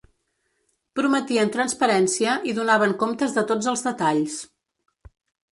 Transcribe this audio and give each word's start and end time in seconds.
Prometien 0.99 1.51
transparència 1.57 2.35
i 2.53 2.55
donaven 2.61 2.97
comptes 3.05 3.39
de 3.39 3.47
tots 3.53 3.71
els 3.73 3.87
detalls. 3.91 4.43